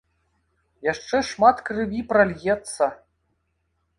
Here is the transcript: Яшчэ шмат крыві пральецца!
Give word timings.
Яшчэ 0.91 1.19
шмат 1.31 1.57
крыві 1.69 2.01
пральецца! 2.13 2.85